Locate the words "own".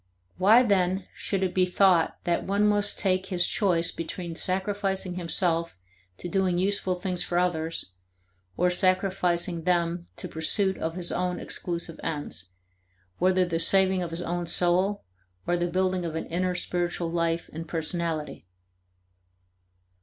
11.11-11.37, 14.23-14.47